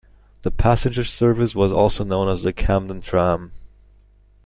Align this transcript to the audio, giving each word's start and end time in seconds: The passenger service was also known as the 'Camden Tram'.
The 0.41 0.49
passenger 0.49 1.03
service 1.03 1.53
was 1.53 1.71
also 1.71 2.03
known 2.03 2.27
as 2.27 2.41
the 2.41 2.51
'Camden 2.51 3.01
Tram'. 3.03 3.51